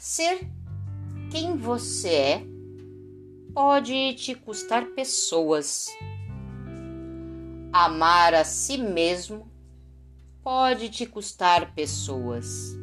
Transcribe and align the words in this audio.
Ser 0.00 0.48
quem 1.28 1.56
você 1.56 2.08
é 2.08 2.42
pode 3.52 4.14
te 4.14 4.32
custar 4.32 4.86
pessoas. 4.94 5.88
Amar 7.72 8.32
a 8.32 8.44
si 8.44 8.78
mesmo 8.78 9.50
pode 10.40 10.88
te 10.88 11.04
custar 11.04 11.74
pessoas. 11.74 12.76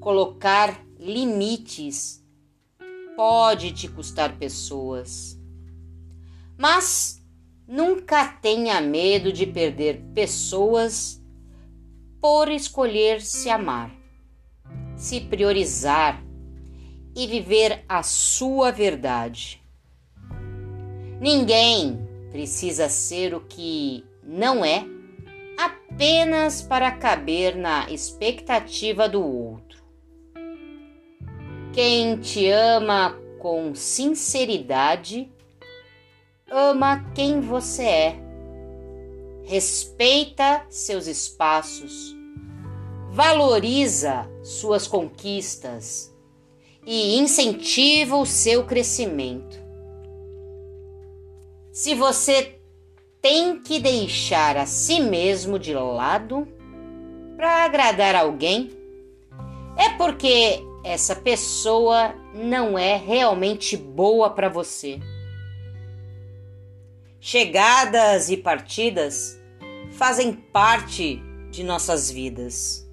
Colocar 0.00 0.84
limites 0.98 2.22
pode 3.16 3.72
te 3.72 3.88
custar 3.88 4.36
pessoas. 4.36 5.40
Mas 6.58 7.24
nunca 7.66 8.28
tenha 8.28 8.82
medo 8.82 9.32
de 9.32 9.46
perder 9.46 10.02
pessoas 10.12 11.24
por 12.20 12.50
escolher 12.50 13.22
se 13.22 13.48
amar, 13.48 14.01
se 15.02 15.20
priorizar 15.20 16.22
e 17.12 17.26
viver 17.26 17.84
a 17.88 18.04
sua 18.04 18.70
verdade. 18.70 19.60
Ninguém 21.20 22.08
precisa 22.30 22.88
ser 22.88 23.34
o 23.34 23.40
que 23.40 24.04
não 24.22 24.64
é 24.64 24.84
apenas 25.58 26.62
para 26.62 26.92
caber 26.92 27.56
na 27.56 27.90
expectativa 27.90 29.08
do 29.08 29.20
outro. 29.20 29.82
Quem 31.72 32.16
te 32.20 32.48
ama 32.48 33.18
com 33.40 33.74
sinceridade, 33.74 35.28
ama 36.48 37.10
quem 37.12 37.40
você 37.40 37.82
é. 37.82 38.16
Respeita 39.46 40.64
seus 40.70 41.08
espaços, 41.08 42.21
valoriza 43.12 44.26
suas 44.42 44.86
conquistas 44.86 46.10
e 46.86 47.18
incentiva 47.18 48.16
o 48.16 48.24
seu 48.24 48.64
crescimento. 48.64 49.58
Se 51.70 51.94
você 51.94 52.58
tem 53.20 53.60
que 53.60 53.78
deixar 53.78 54.56
a 54.56 54.64
si 54.64 54.98
mesmo 54.98 55.58
de 55.58 55.74
lado 55.74 56.48
para 57.36 57.66
agradar 57.66 58.14
alguém, 58.14 58.70
é 59.76 59.90
porque 59.90 60.64
essa 60.82 61.14
pessoa 61.14 62.14
não 62.34 62.78
é 62.78 62.96
realmente 62.96 63.76
boa 63.76 64.30
para 64.30 64.48
você. 64.48 64.98
Chegadas 67.20 68.30
e 68.30 68.38
partidas 68.38 69.38
fazem 69.90 70.32
parte 70.32 71.22
de 71.50 71.62
nossas 71.62 72.10
vidas. 72.10 72.90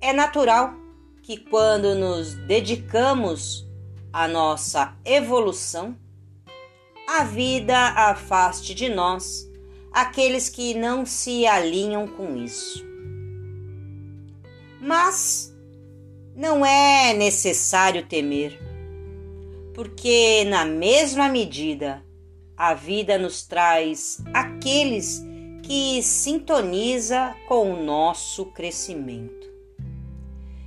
É 0.00 0.12
natural 0.12 0.74
que 1.22 1.36
quando 1.36 1.94
nos 1.94 2.34
dedicamos 2.46 3.66
à 4.12 4.28
nossa 4.28 4.96
evolução, 5.04 5.96
a 7.08 7.24
vida 7.24 7.76
afaste 7.76 8.74
de 8.74 8.88
nós 8.88 9.48
aqueles 9.92 10.48
que 10.48 10.74
não 10.74 11.06
se 11.06 11.46
alinham 11.46 12.06
com 12.06 12.36
isso. 12.36 12.84
Mas 14.80 15.54
não 16.34 16.64
é 16.66 17.14
necessário 17.14 18.06
temer, 18.06 18.60
porque 19.74 20.44
na 20.44 20.64
mesma 20.66 21.28
medida 21.28 22.04
a 22.56 22.74
vida 22.74 23.16
nos 23.16 23.46
traz 23.46 24.22
aqueles 24.34 25.24
que 25.62 26.02
sintoniza 26.02 27.34
com 27.48 27.72
o 27.72 27.82
nosso 27.82 28.46
crescimento. 28.46 29.55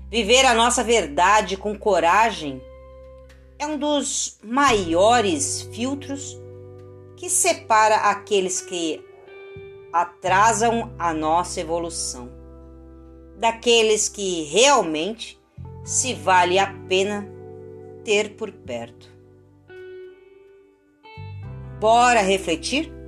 Viver 0.09 0.43
a 0.43 0.55
nossa 0.55 0.83
verdade 0.83 1.55
com 1.55 1.77
coragem 1.77 2.59
é 3.59 3.67
um 3.67 3.77
dos 3.77 4.39
maiores 4.43 5.61
filtros 5.71 6.35
que 7.15 7.29
separa 7.29 7.95
aqueles 7.95 8.59
que 8.59 9.05
atrasam 9.93 10.91
a 10.97 11.13
nossa 11.13 11.61
evolução 11.61 12.31
daqueles 13.37 14.09
que 14.09 14.43
realmente 14.45 15.39
se 15.85 16.15
vale 16.15 16.57
a 16.57 16.73
pena 16.87 17.27
ter 18.03 18.35
por 18.35 18.51
perto. 18.51 19.07
Bora 21.79 22.21
refletir? 22.21 22.98